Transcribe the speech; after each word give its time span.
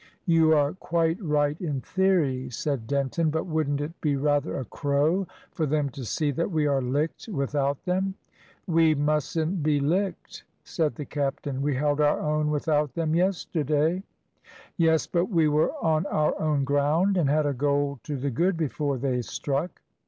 "You 0.25 0.55
are 0.55 0.73
quite 0.73 1.21
right 1.23 1.61
in 1.61 1.79
theory," 1.79 2.49
said 2.49 2.87
Denton; 2.87 3.29
"but 3.29 3.45
wouldn't 3.45 3.81
it 3.81 4.01
be 4.01 4.15
rather 4.15 4.57
a 4.57 4.65
crow 4.65 5.27
for 5.51 5.67
them 5.67 5.89
to 5.91 6.03
see 6.05 6.31
that 6.31 6.49
we 6.49 6.65
are 6.65 6.81
licked 6.81 7.27
without 7.27 7.85
them?" 7.85 8.15
"We 8.65 8.95
mustn't 8.95 9.61
be 9.61 9.79
licked," 9.79 10.43
said 10.63 10.95
the 10.95 11.05
captain. 11.05 11.61
"We 11.61 11.75
held 11.75 12.01
our 12.01 12.19
own 12.19 12.49
without 12.49 12.95
them 12.95 13.13
yesterday." 13.13 14.01
"Yes; 14.75 15.05
but 15.05 15.25
we 15.25 15.47
were 15.47 15.71
on 15.83 16.07
our 16.07 16.33
own 16.41 16.63
ground, 16.63 17.15
and 17.15 17.29
had 17.29 17.45
a 17.45 17.53
goal 17.53 17.99
to 18.05 18.17
the 18.17 18.31
good 18.31 18.57
before 18.57 18.97
they 18.97 19.21
struck." 19.21 19.81